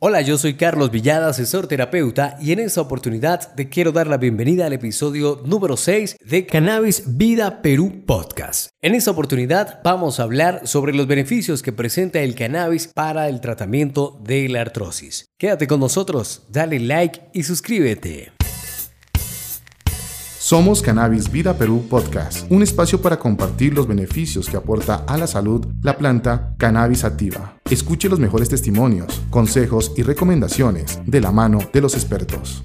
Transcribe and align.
Hola, 0.00 0.20
yo 0.20 0.38
soy 0.38 0.54
Carlos 0.54 0.92
Villada, 0.92 1.30
asesor 1.30 1.66
terapeuta, 1.66 2.38
y 2.40 2.52
en 2.52 2.60
esta 2.60 2.80
oportunidad 2.80 3.52
te 3.56 3.68
quiero 3.68 3.90
dar 3.90 4.06
la 4.06 4.16
bienvenida 4.16 4.66
al 4.66 4.72
episodio 4.72 5.42
número 5.44 5.76
6 5.76 6.18
de 6.24 6.46
Cannabis 6.46 7.16
Vida 7.16 7.62
Perú 7.62 8.04
Podcast. 8.06 8.68
En 8.80 8.94
esta 8.94 9.10
oportunidad 9.10 9.80
vamos 9.82 10.20
a 10.20 10.22
hablar 10.22 10.68
sobre 10.68 10.94
los 10.94 11.08
beneficios 11.08 11.64
que 11.64 11.72
presenta 11.72 12.20
el 12.20 12.36
cannabis 12.36 12.86
para 12.94 13.28
el 13.28 13.40
tratamiento 13.40 14.20
de 14.22 14.48
la 14.48 14.60
artrosis. 14.60 15.26
Quédate 15.36 15.66
con 15.66 15.80
nosotros, 15.80 16.46
dale 16.48 16.78
like 16.78 17.30
y 17.34 17.42
suscríbete. 17.42 18.37
Somos 20.40 20.82
Cannabis 20.82 21.32
Vida 21.32 21.58
Perú 21.58 21.84
Podcast, 21.90 22.48
un 22.48 22.62
espacio 22.62 23.02
para 23.02 23.18
compartir 23.18 23.74
los 23.74 23.88
beneficios 23.88 24.48
que 24.48 24.56
aporta 24.56 25.04
a 25.08 25.18
la 25.18 25.26
salud 25.26 25.66
la 25.82 25.98
planta 25.98 26.54
cannabis 26.58 27.02
activa. 27.02 27.58
Escuche 27.68 28.08
los 28.08 28.20
mejores 28.20 28.48
testimonios, 28.48 29.20
consejos 29.30 29.92
y 29.96 30.02
recomendaciones 30.04 31.00
de 31.04 31.20
la 31.20 31.32
mano 31.32 31.58
de 31.72 31.80
los 31.80 31.94
expertos. 31.94 32.62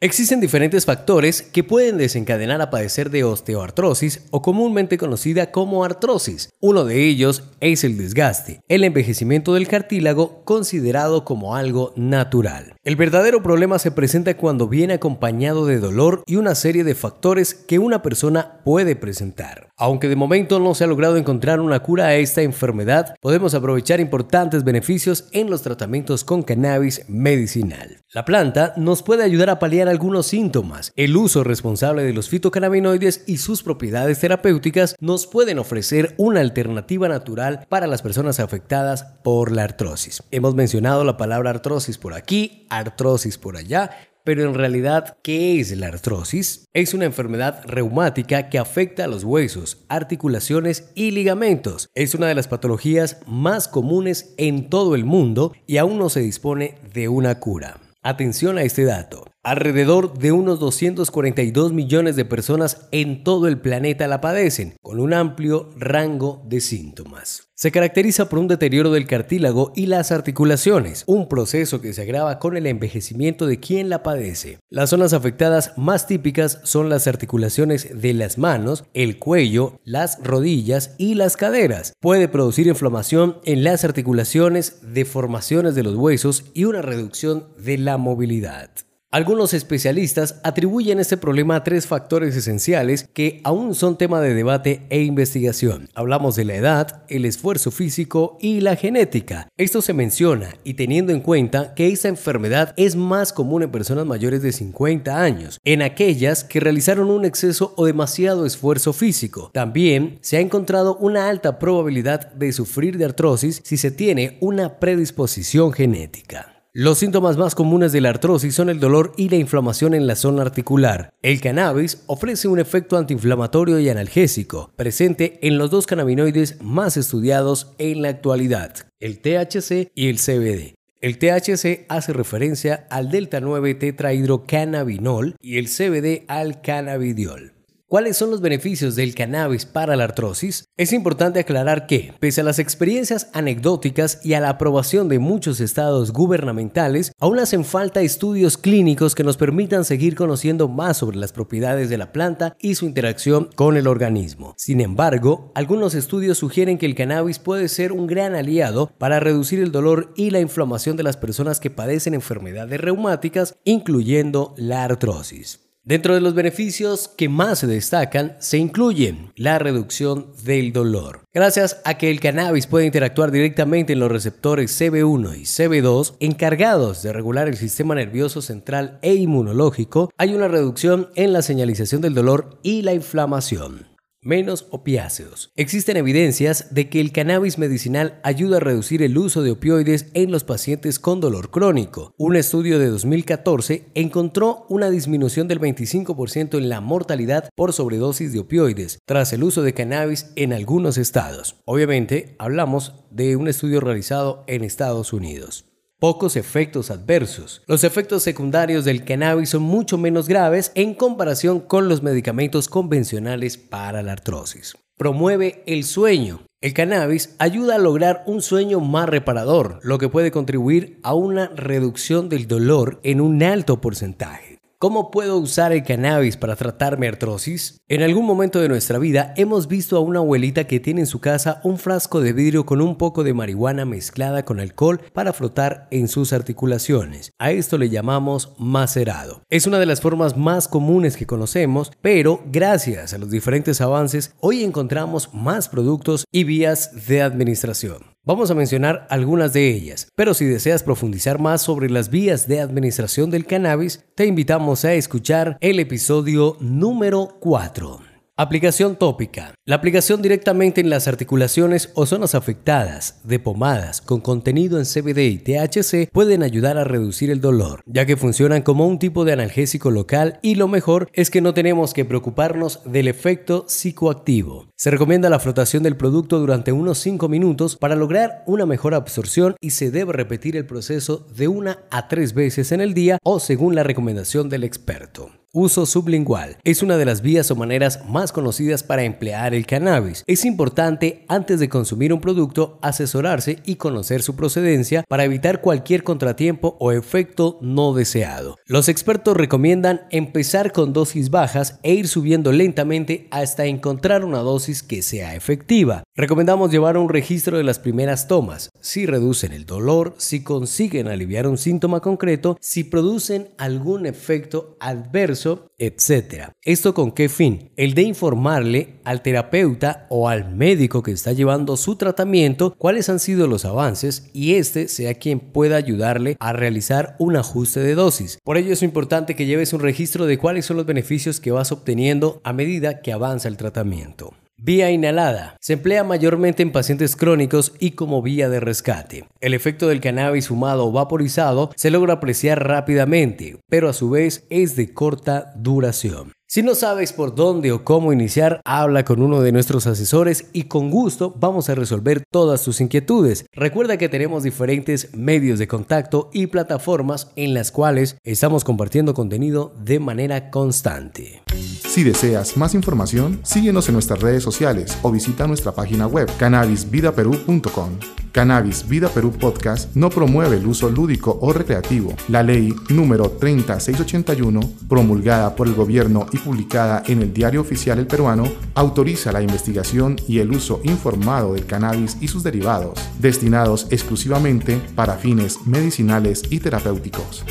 Existen 0.00 0.40
diferentes 0.40 0.86
factores 0.86 1.40
que 1.40 1.62
pueden 1.62 1.98
desencadenar 1.98 2.60
a 2.60 2.70
padecer 2.70 3.10
de 3.10 3.22
osteoartrosis 3.22 4.26
o 4.32 4.42
comúnmente 4.42 4.98
conocida 4.98 5.52
como 5.52 5.84
artrosis. 5.84 6.50
Uno 6.60 6.84
de 6.84 7.06
ellos 7.06 7.44
es 7.60 7.84
el 7.84 7.96
desgaste, 7.96 8.60
el 8.68 8.82
envejecimiento 8.82 9.54
del 9.54 9.68
cartílago 9.68 10.42
considerado 10.44 11.24
como 11.24 11.54
algo 11.54 11.92
natural. 11.94 12.73
El 12.84 12.96
verdadero 12.96 13.42
problema 13.42 13.78
se 13.78 13.92
presenta 13.92 14.36
cuando 14.36 14.68
viene 14.68 14.92
acompañado 14.92 15.64
de 15.64 15.78
dolor 15.78 16.22
y 16.26 16.36
una 16.36 16.54
serie 16.54 16.84
de 16.84 16.94
factores 16.94 17.54
que 17.54 17.78
una 17.78 18.02
persona 18.02 18.60
puede 18.62 18.94
presentar. 18.94 19.70
Aunque 19.78 20.06
de 20.06 20.16
momento 20.16 20.60
no 20.60 20.74
se 20.74 20.84
ha 20.84 20.86
logrado 20.86 21.16
encontrar 21.16 21.60
una 21.60 21.80
cura 21.80 22.08
a 22.08 22.14
esta 22.16 22.42
enfermedad, 22.42 23.16
podemos 23.22 23.54
aprovechar 23.54 24.00
importantes 24.00 24.64
beneficios 24.64 25.28
en 25.32 25.48
los 25.48 25.62
tratamientos 25.62 26.24
con 26.24 26.42
cannabis 26.42 27.06
medicinal. 27.08 28.04
La 28.12 28.26
planta 28.26 28.74
nos 28.76 29.02
puede 29.02 29.24
ayudar 29.24 29.50
a 29.50 29.58
paliar 29.58 29.88
algunos 29.88 30.26
síntomas. 30.26 30.92
El 30.94 31.16
uso 31.16 31.42
responsable 31.42 32.04
de 32.04 32.12
los 32.12 32.28
fitocannabinoides 32.28 33.24
y 33.26 33.38
sus 33.38 33.62
propiedades 33.62 34.20
terapéuticas 34.20 34.94
nos 35.00 35.26
pueden 35.26 35.58
ofrecer 35.58 36.14
una 36.18 36.40
alternativa 36.40 37.08
natural 37.08 37.66
para 37.68 37.86
las 37.86 38.02
personas 38.02 38.38
afectadas 38.40 39.04
por 39.24 39.50
la 39.50 39.64
artrosis. 39.64 40.22
Hemos 40.30 40.54
mencionado 40.54 41.02
la 41.02 41.16
palabra 41.16 41.50
artrosis 41.50 41.98
por 41.98 42.14
aquí, 42.14 42.66
artrosis 42.78 43.38
por 43.38 43.56
allá, 43.56 43.90
pero 44.24 44.42
en 44.48 44.54
realidad, 44.54 45.18
¿qué 45.22 45.60
es 45.60 45.76
la 45.76 45.88
artrosis? 45.88 46.66
Es 46.72 46.94
una 46.94 47.04
enfermedad 47.04 47.60
reumática 47.66 48.48
que 48.48 48.58
afecta 48.58 49.04
a 49.04 49.08
los 49.08 49.22
huesos, 49.22 49.84
articulaciones 49.88 50.90
y 50.94 51.10
ligamentos. 51.10 51.90
Es 51.94 52.14
una 52.14 52.26
de 52.26 52.34
las 52.34 52.48
patologías 52.48 53.18
más 53.26 53.68
comunes 53.68 54.34
en 54.38 54.70
todo 54.70 54.94
el 54.94 55.04
mundo 55.04 55.52
y 55.66 55.76
aún 55.76 55.98
no 55.98 56.08
se 56.08 56.20
dispone 56.20 56.78
de 56.94 57.08
una 57.08 57.38
cura. 57.38 57.78
Atención 58.02 58.56
a 58.56 58.62
este 58.62 58.84
dato. 58.84 59.33
Alrededor 59.44 60.18
de 60.18 60.32
unos 60.32 60.58
242 60.58 61.74
millones 61.74 62.16
de 62.16 62.24
personas 62.24 62.88
en 62.92 63.22
todo 63.24 63.46
el 63.46 63.60
planeta 63.60 64.08
la 64.08 64.22
padecen, 64.22 64.78
con 64.80 65.00
un 65.00 65.12
amplio 65.12 65.68
rango 65.76 66.42
de 66.46 66.62
síntomas. 66.62 67.48
Se 67.54 67.70
caracteriza 67.70 68.30
por 68.30 68.38
un 68.38 68.48
deterioro 68.48 68.90
del 68.90 69.06
cartílago 69.06 69.74
y 69.76 69.84
las 69.84 70.12
articulaciones, 70.12 71.04
un 71.06 71.28
proceso 71.28 71.82
que 71.82 71.92
se 71.92 72.00
agrava 72.00 72.38
con 72.38 72.56
el 72.56 72.66
envejecimiento 72.66 73.46
de 73.46 73.60
quien 73.60 73.90
la 73.90 74.02
padece. 74.02 74.60
Las 74.70 74.88
zonas 74.88 75.12
afectadas 75.12 75.74
más 75.76 76.06
típicas 76.06 76.60
son 76.62 76.88
las 76.88 77.06
articulaciones 77.06 78.00
de 78.00 78.14
las 78.14 78.38
manos, 78.38 78.84
el 78.94 79.18
cuello, 79.18 79.78
las 79.84 80.20
rodillas 80.24 80.94
y 80.96 81.16
las 81.16 81.36
caderas. 81.36 81.92
Puede 82.00 82.28
producir 82.28 82.66
inflamación 82.66 83.36
en 83.44 83.62
las 83.62 83.84
articulaciones, 83.84 84.78
deformaciones 84.94 85.74
de 85.74 85.82
los 85.82 85.96
huesos 85.96 86.46
y 86.54 86.64
una 86.64 86.80
reducción 86.80 87.48
de 87.58 87.76
la 87.76 87.98
movilidad. 87.98 88.70
Algunos 89.14 89.54
especialistas 89.54 90.40
atribuyen 90.42 90.98
este 90.98 91.16
problema 91.16 91.54
a 91.54 91.62
tres 91.62 91.86
factores 91.86 92.34
esenciales 92.34 93.08
que 93.14 93.40
aún 93.44 93.76
son 93.76 93.96
tema 93.96 94.20
de 94.20 94.34
debate 94.34 94.82
e 94.90 95.04
investigación. 95.04 95.88
Hablamos 95.94 96.34
de 96.34 96.44
la 96.44 96.56
edad, 96.56 97.04
el 97.08 97.24
esfuerzo 97.24 97.70
físico 97.70 98.36
y 98.40 98.60
la 98.60 98.74
genética. 98.74 99.46
Esto 99.56 99.82
se 99.82 99.92
menciona 99.92 100.56
y 100.64 100.74
teniendo 100.74 101.12
en 101.12 101.20
cuenta 101.20 101.74
que 101.74 101.92
esta 101.92 102.08
enfermedad 102.08 102.74
es 102.76 102.96
más 102.96 103.32
común 103.32 103.62
en 103.62 103.70
personas 103.70 104.04
mayores 104.04 104.42
de 104.42 104.50
50 104.50 105.22
años, 105.22 105.60
en 105.62 105.82
aquellas 105.82 106.42
que 106.42 106.58
realizaron 106.58 107.08
un 107.08 107.24
exceso 107.24 107.72
o 107.76 107.86
demasiado 107.86 108.44
esfuerzo 108.44 108.92
físico. 108.92 109.52
También 109.54 110.18
se 110.22 110.38
ha 110.38 110.40
encontrado 110.40 110.96
una 110.96 111.28
alta 111.28 111.60
probabilidad 111.60 112.32
de 112.32 112.52
sufrir 112.52 112.98
de 112.98 113.04
artrosis 113.04 113.60
si 113.62 113.76
se 113.76 113.92
tiene 113.92 114.38
una 114.40 114.80
predisposición 114.80 115.72
genética. 115.72 116.53
Los 116.76 116.98
síntomas 116.98 117.36
más 117.36 117.54
comunes 117.54 117.92
de 117.92 118.00
la 118.00 118.08
artrosis 118.08 118.52
son 118.52 118.68
el 118.68 118.80
dolor 118.80 119.12
y 119.16 119.28
la 119.28 119.36
inflamación 119.36 119.94
en 119.94 120.08
la 120.08 120.16
zona 120.16 120.42
articular. 120.42 121.14
El 121.22 121.40
cannabis 121.40 122.02
ofrece 122.08 122.48
un 122.48 122.58
efecto 122.58 122.96
antiinflamatorio 122.96 123.78
y 123.78 123.88
analgésico, 123.88 124.72
presente 124.74 125.38
en 125.46 125.56
los 125.56 125.70
dos 125.70 125.86
cannabinoides 125.86 126.60
más 126.62 126.96
estudiados 126.96 127.68
en 127.78 128.02
la 128.02 128.08
actualidad, 128.08 128.74
el 128.98 129.20
THC 129.20 129.92
y 129.94 130.08
el 130.08 130.18
CBD. 130.18 130.74
El 131.00 131.18
THC 131.18 131.86
hace 131.88 132.12
referencia 132.12 132.88
al 132.90 133.08
delta 133.08 133.38
9 133.38 133.76
tetrahidrocannabinol 133.76 135.36
y 135.40 135.58
el 135.58 135.68
CBD 135.68 136.24
al 136.26 136.60
cannabidiol. 136.60 137.53
¿Cuáles 137.94 138.16
son 138.16 138.32
los 138.32 138.40
beneficios 138.40 138.96
del 138.96 139.14
cannabis 139.14 139.66
para 139.66 139.94
la 139.94 140.02
artrosis? 140.02 140.64
Es 140.76 140.92
importante 140.92 141.38
aclarar 141.38 141.86
que, 141.86 142.12
pese 142.18 142.40
a 142.40 142.44
las 142.44 142.58
experiencias 142.58 143.30
anecdóticas 143.32 144.18
y 144.24 144.34
a 144.34 144.40
la 144.40 144.48
aprobación 144.48 145.08
de 145.08 145.20
muchos 145.20 145.60
estados 145.60 146.12
gubernamentales, 146.12 147.12
aún 147.20 147.38
hacen 147.38 147.64
falta 147.64 148.02
estudios 148.02 148.58
clínicos 148.58 149.14
que 149.14 149.22
nos 149.22 149.36
permitan 149.36 149.84
seguir 149.84 150.16
conociendo 150.16 150.66
más 150.66 150.96
sobre 150.96 151.18
las 151.18 151.32
propiedades 151.32 151.88
de 151.88 151.96
la 151.96 152.10
planta 152.10 152.56
y 152.58 152.74
su 152.74 152.84
interacción 152.84 153.48
con 153.54 153.76
el 153.76 153.86
organismo. 153.86 154.54
Sin 154.58 154.80
embargo, 154.80 155.52
algunos 155.54 155.94
estudios 155.94 156.38
sugieren 156.38 156.78
que 156.78 156.86
el 156.86 156.96
cannabis 156.96 157.38
puede 157.38 157.68
ser 157.68 157.92
un 157.92 158.08
gran 158.08 158.34
aliado 158.34 158.90
para 158.98 159.20
reducir 159.20 159.60
el 159.60 159.70
dolor 159.70 160.12
y 160.16 160.30
la 160.30 160.40
inflamación 160.40 160.96
de 160.96 161.04
las 161.04 161.16
personas 161.16 161.60
que 161.60 161.70
padecen 161.70 162.14
enfermedades 162.14 162.80
reumáticas, 162.80 163.54
incluyendo 163.62 164.52
la 164.56 164.82
artrosis. 164.82 165.63
Dentro 165.86 166.14
de 166.14 166.22
los 166.22 166.32
beneficios 166.32 167.08
que 167.08 167.28
más 167.28 167.58
se 167.58 167.66
destacan 167.66 168.38
se 168.38 168.56
incluyen 168.56 169.32
la 169.36 169.58
reducción 169.58 170.32
del 170.42 170.72
dolor. 170.72 171.24
Gracias 171.34 171.82
a 171.84 171.98
que 171.98 172.10
el 172.10 172.20
cannabis 172.20 172.66
puede 172.66 172.86
interactuar 172.86 173.30
directamente 173.30 173.92
en 173.92 173.98
los 173.98 174.10
receptores 174.10 174.80
CB1 174.80 175.36
y 175.36 175.42
CB2 175.42 176.14
encargados 176.20 177.02
de 177.02 177.12
regular 177.12 177.48
el 177.48 177.58
sistema 177.58 177.94
nervioso 177.94 178.40
central 178.40 178.98
e 179.02 179.12
inmunológico, 179.12 180.10
hay 180.16 180.32
una 180.32 180.48
reducción 180.48 181.10
en 181.16 181.34
la 181.34 181.42
señalización 181.42 182.00
del 182.00 182.14
dolor 182.14 182.58
y 182.62 182.80
la 182.80 182.94
inflamación 182.94 183.93
menos 184.24 184.66
opiáceos. 184.70 185.52
Existen 185.54 185.96
evidencias 185.96 186.74
de 186.74 186.88
que 186.88 187.00
el 187.00 187.12
cannabis 187.12 187.58
medicinal 187.58 188.18
ayuda 188.22 188.56
a 188.56 188.60
reducir 188.60 189.02
el 189.02 189.16
uso 189.16 189.42
de 189.42 189.52
opioides 189.52 190.06
en 190.14 190.32
los 190.32 190.42
pacientes 190.42 190.98
con 190.98 191.20
dolor 191.20 191.50
crónico. 191.50 192.14
Un 192.18 192.36
estudio 192.36 192.78
de 192.78 192.88
2014 192.88 193.86
encontró 193.94 194.66
una 194.68 194.90
disminución 194.90 195.46
del 195.46 195.60
25% 195.60 196.58
en 196.58 196.68
la 196.68 196.80
mortalidad 196.80 197.50
por 197.54 197.72
sobredosis 197.72 198.32
de 198.32 198.40
opioides 198.40 198.98
tras 199.04 199.32
el 199.32 199.44
uso 199.44 199.62
de 199.62 199.74
cannabis 199.74 200.32
en 200.36 200.52
algunos 200.52 200.98
estados. 200.98 201.56
Obviamente, 201.66 202.34
hablamos 202.38 202.94
de 203.10 203.36
un 203.36 203.48
estudio 203.48 203.80
realizado 203.80 204.44
en 204.46 204.64
Estados 204.64 205.12
Unidos 205.12 205.66
pocos 206.04 206.36
efectos 206.36 206.90
adversos. 206.90 207.62
Los 207.66 207.82
efectos 207.82 208.22
secundarios 208.22 208.84
del 208.84 209.06
cannabis 209.06 209.48
son 209.48 209.62
mucho 209.62 209.96
menos 209.96 210.28
graves 210.28 210.70
en 210.74 210.92
comparación 210.92 211.60
con 211.60 211.88
los 211.88 212.02
medicamentos 212.02 212.68
convencionales 212.68 213.56
para 213.56 214.02
la 214.02 214.12
artrosis. 214.12 214.76
Promueve 214.98 215.62
el 215.66 215.82
sueño. 215.84 216.42
El 216.60 216.74
cannabis 216.74 217.34
ayuda 217.38 217.76
a 217.76 217.78
lograr 217.78 218.22
un 218.26 218.42
sueño 218.42 218.80
más 218.80 219.08
reparador, 219.08 219.80
lo 219.82 219.96
que 219.96 220.10
puede 220.10 220.30
contribuir 220.30 221.00
a 221.02 221.14
una 221.14 221.46
reducción 221.56 222.28
del 222.28 222.48
dolor 222.48 223.00
en 223.02 223.22
un 223.22 223.42
alto 223.42 223.80
porcentaje. 223.80 224.53
¿Cómo 224.84 225.10
puedo 225.10 225.38
usar 225.38 225.72
el 225.72 225.82
cannabis 225.82 226.36
para 226.36 226.56
tratar 226.56 226.98
mi 226.98 227.06
artrosis? 227.06 227.80
En 227.88 228.02
algún 228.02 228.26
momento 228.26 228.60
de 228.60 228.68
nuestra 228.68 228.98
vida 228.98 229.32
hemos 229.38 229.66
visto 229.66 229.96
a 229.96 230.00
una 230.00 230.18
abuelita 230.18 230.66
que 230.66 230.78
tiene 230.78 231.00
en 231.00 231.06
su 231.06 231.20
casa 231.20 231.62
un 231.64 231.78
frasco 231.78 232.20
de 232.20 232.34
vidrio 232.34 232.66
con 232.66 232.82
un 232.82 232.98
poco 232.98 233.24
de 233.24 233.32
marihuana 233.32 233.86
mezclada 233.86 234.44
con 234.44 234.60
alcohol 234.60 235.00
para 235.14 235.32
frotar 235.32 235.88
en 235.90 236.06
sus 236.06 236.34
articulaciones. 236.34 237.32
A 237.38 237.50
esto 237.50 237.78
le 237.78 237.88
llamamos 237.88 238.52
macerado. 238.58 239.40
Es 239.48 239.66
una 239.66 239.78
de 239.78 239.86
las 239.86 240.02
formas 240.02 240.36
más 240.36 240.68
comunes 240.68 241.16
que 241.16 241.24
conocemos, 241.24 241.90
pero 242.02 242.42
gracias 242.52 243.14
a 243.14 243.18
los 243.18 243.30
diferentes 243.30 243.80
avances, 243.80 244.34
hoy 244.40 244.64
encontramos 244.64 245.32
más 245.32 245.70
productos 245.70 246.26
y 246.30 246.44
vías 246.44 247.06
de 247.06 247.22
administración. 247.22 248.13
Vamos 248.26 248.50
a 248.50 248.54
mencionar 248.54 249.06
algunas 249.10 249.52
de 249.52 249.68
ellas, 249.68 250.08
pero 250.14 250.32
si 250.32 250.46
deseas 250.46 250.82
profundizar 250.82 251.38
más 251.38 251.60
sobre 251.60 251.90
las 251.90 252.08
vías 252.08 252.48
de 252.48 252.58
administración 252.58 253.28
del 253.28 253.44
cannabis, 253.44 254.02
te 254.14 254.24
invitamos 254.24 254.86
a 254.86 254.94
escuchar 254.94 255.58
el 255.60 255.78
episodio 255.78 256.56
número 256.58 257.36
4. 257.40 258.13
Aplicación 258.36 258.96
tópica. 258.96 259.54
La 259.64 259.76
aplicación 259.76 260.20
directamente 260.20 260.80
en 260.80 260.90
las 260.90 261.06
articulaciones 261.06 261.92
o 261.94 262.04
zonas 262.04 262.34
afectadas 262.34 263.20
de 263.22 263.38
pomadas 263.38 264.00
con 264.00 264.20
contenido 264.20 264.80
en 264.80 264.86
CBD 264.86 265.20
y 265.20 265.38
THC 265.38 266.10
pueden 266.10 266.42
ayudar 266.42 266.76
a 266.76 266.82
reducir 266.82 267.30
el 267.30 267.40
dolor, 267.40 267.82
ya 267.86 268.06
que 268.06 268.16
funcionan 268.16 268.62
como 268.62 268.88
un 268.88 268.98
tipo 268.98 269.24
de 269.24 269.34
analgésico 269.34 269.92
local 269.92 270.40
y 270.42 270.56
lo 270.56 270.66
mejor 270.66 271.10
es 271.12 271.30
que 271.30 271.40
no 271.40 271.54
tenemos 271.54 271.94
que 271.94 272.04
preocuparnos 272.04 272.80
del 272.84 273.06
efecto 273.06 273.66
psicoactivo. 273.68 274.66
Se 274.74 274.90
recomienda 274.90 275.30
la 275.30 275.38
frotación 275.38 275.84
del 275.84 275.96
producto 275.96 276.40
durante 276.40 276.72
unos 276.72 276.98
5 276.98 277.28
minutos 277.28 277.76
para 277.76 277.94
lograr 277.94 278.42
una 278.48 278.66
mejor 278.66 278.96
absorción 278.96 279.54
y 279.60 279.70
se 279.70 279.92
debe 279.92 280.12
repetir 280.12 280.56
el 280.56 280.66
proceso 280.66 281.24
de 281.36 281.46
una 281.46 281.84
a 281.92 282.08
tres 282.08 282.34
veces 282.34 282.72
en 282.72 282.80
el 282.80 282.94
día 282.94 283.20
o 283.22 283.38
según 283.38 283.76
la 283.76 283.84
recomendación 283.84 284.48
del 284.48 284.64
experto. 284.64 285.30
Uso 285.56 285.86
sublingual 285.86 286.56
es 286.64 286.82
una 286.82 286.96
de 286.96 287.04
las 287.04 287.22
vías 287.22 287.48
o 287.52 287.54
maneras 287.54 288.00
más 288.08 288.32
conocidas 288.32 288.82
para 288.82 289.04
emplear 289.04 289.54
el 289.54 289.66
cannabis. 289.66 290.24
Es 290.26 290.44
importante 290.44 291.24
antes 291.28 291.60
de 291.60 291.68
consumir 291.68 292.12
un 292.12 292.20
producto 292.20 292.80
asesorarse 292.82 293.60
y 293.64 293.76
conocer 293.76 294.22
su 294.22 294.34
procedencia 294.34 295.04
para 295.08 295.22
evitar 295.22 295.60
cualquier 295.60 296.02
contratiempo 296.02 296.76
o 296.80 296.90
efecto 296.90 297.60
no 297.60 297.94
deseado. 297.94 298.56
Los 298.66 298.88
expertos 298.88 299.36
recomiendan 299.36 300.00
empezar 300.10 300.72
con 300.72 300.92
dosis 300.92 301.30
bajas 301.30 301.78
e 301.84 301.94
ir 301.94 302.08
subiendo 302.08 302.50
lentamente 302.50 303.28
hasta 303.30 303.66
encontrar 303.66 304.24
una 304.24 304.38
dosis 304.38 304.82
que 304.82 305.02
sea 305.02 305.36
efectiva. 305.36 306.02
Recomendamos 306.16 306.72
llevar 306.72 306.96
un 306.96 307.08
registro 307.08 307.58
de 307.58 307.62
las 307.62 307.78
primeras 307.78 308.26
tomas, 308.26 308.70
si 308.80 309.06
reducen 309.06 309.52
el 309.52 309.66
dolor, 309.66 310.16
si 310.18 310.42
consiguen 310.42 311.06
aliviar 311.06 311.46
un 311.46 311.58
síntoma 311.58 312.00
concreto, 312.00 312.56
si 312.60 312.82
producen 312.82 313.50
algún 313.56 314.06
efecto 314.06 314.76
adverso 314.80 315.43
etc. 315.78 316.50
¿Esto 316.62 316.94
con 316.94 317.12
qué 317.12 317.28
fin? 317.28 317.70
El 317.76 317.94
de 317.94 318.02
informarle 318.02 318.96
al 319.04 319.22
terapeuta 319.22 320.06
o 320.10 320.28
al 320.28 320.54
médico 320.54 321.02
que 321.02 321.12
está 321.12 321.32
llevando 321.32 321.76
su 321.76 321.96
tratamiento 321.96 322.74
cuáles 322.78 323.08
han 323.08 323.20
sido 323.20 323.46
los 323.46 323.64
avances 323.64 324.30
y 324.32 324.54
este 324.54 324.88
sea 324.88 325.14
quien 325.14 325.40
pueda 325.40 325.76
ayudarle 325.76 326.36
a 326.40 326.52
realizar 326.52 327.16
un 327.18 327.36
ajuste 327.36 327.80
de 327.80 327.94
dosis. 327.94 328.38
Por 328.42 328.56
ello 328.56 328.72
es 328.72 328.82
importante 328.82 329.34
que 329.34 329.46
lleves 329.46 329.72
un 329.72 329.80
registro 329.80 330.26
de 330.26 330.38
cuáles 330.38 330.66
son 330.66 330.76
los 330.76 330.86
beneficios 330.86 331.40
que 331.40 331.52
vas 331.52 331.72
obteniendo 331.72 332.40
a 332.44 332.52
medida 332.52 333.00
que 333.00 333.12
avanza 333.12 333.48
el 333.48 333.56
tratamiento. 333.56 334.34
Vía 334.66 334.90
inhalada. 334.90 335.58
Se 335.60 335.74
emplea 335.74 336.04
mayormente 336.04 336.62
en 336.62 336.72
pacientes 336.72 337.16
crónicos 337.16 337.74
y 337.80 337.90
como 337.90 338.22
vía 338.22 338.48
de 338.48 338.60
rescate. 338.60 339.28
El 339.42 339.52
efecto 339.52 339.88
del 339.88 340.00
cannabis 340.00 340.48
fumado 340.48 340.86
o 340.86 340.90
vaporizado 340.90 341.70
se 341.76 341.90
logra 341.90 342.14
apreciar 342.14 342.66
rápidamente, 342.66 343.58
pero 343.68 343.90
a 343.90 343.92
su 343.92 344.08
vez 344.08 344.46
es 344.48 344.74
de 344.74 344.94
corta 344.94 345.52
duración. 345.54 346.32
Si 346.54 346.62
no 346.62 346.76
sabes 346.76 347.12
por 347.12 347.34
dónde 347.34 347.72
o 347.72 347.82
cómo 347.82 348.12
iniciar, 348.12 348.60
habla 348.64 349.04
con 349.04 349.20
uno 349.20 349.40
de 349.40 349.50
nuestros 349.50 349.88
asesores 349.88 350.46
y 350.52 350.68
con 350.68 350.88
gusto 350.88 351.34
vamos 351.40 351.68
a 351.68 351.74
resolver 351.74 352.22
todas 352.30 352.62
tus 352.62 352.80
inquietudes. 352.80 353.46
Recuerda 353.50 353.96
que 353.96 354.08
tenemos 354.08 354.44
diferentes 354.44 355.12
medios 355.16 355.58
de 355.58 355.66
contacto 355.66 356.30
y 356.32 356.46
plataformas 356.46 357.32
en 357.34 357.54
las 357.54 357.72
cuales 357.72 358.18
estamos 358.22 358.62
compartiendo 358.62 359.14
contenido 359.14 359.74
de 359.82 359.98
manera 359.98 360.52
constante. 360.52 361.42
Si 361.88 362.04
deseas 362.04 362.56
más 362.56 362.76
información, 362.76 363.40
síguenos 363.42 363.88
en 363.88 363.94
nuestras 363.94 364.20
redes 364.20 364.44
sociales 364.44 364.96
o 365.02 365.10
visita 365.10 365.48
nuestra 365.48 365.72
página 365.72 366.06
web 366.06 366.30
cannabisvidaperú.com. 366.38 368.23
Cannabis 368.34 368.88
Vida 368.88 369.08
Perú 369.10 369.30
Podcast 369.30 369.94
no 369.94 370.10
promueve 370.10 370.56
el 370.56 370.66
uso 370.66 370.90
lúdico 370.90 371.38
o 371.40 371.52
recreativo. 371.52 372.16
La 372.26 372.42
ley 372.42 372.74
número 372.88 373.30
30681, 373.30 374.60
promulgada 374.88 375.54
por 375.54 375.68
el 375.68 375.74
gobierno 375.74 376.26
y 376.32 376.38
publicada 376.38 377.04
en 377.06 377.22
el 377.22 377.32
Diario 377.32 377.60
Oficial 377.60 378.00
El 378.00 378.08
Peruano, 378.08 378.50
autoriza 378.74 379.30
la 379.30 379.40
investigación 379.40 380.16
y 380.26 380.40
el 380.40 380.50
uso 380.50 380.80
informado 380.82 381.54
del 381.54 381.66
cannabis 381.66 382.16
y 382.20 382.26
sus 382.26 382.42
derivados, 382.42 382.98
destinados 383.20 383.86
exclusivamente 383.90 384.82
para 384.96 385.14
fines 385.14 385.64
medicinales 385.64 386.42
y 386.50 386.58
terapéuticos. 386.58 387.44